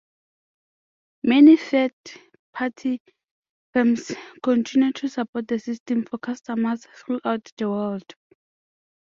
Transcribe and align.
Many 1.23 1.57
third 1.57 1.93
party 2.53 3.03
firms 3.71 4.11
continue 4.41 4.93
to 4.93 5.07
support 5.07 5.47
the 5.47 5.59
system 5.59 6.05
for 6.05 6.17
customers 6.17 6.87
throughout 6.95 7.51
the 7.59 7.69
world. 7.69 8.15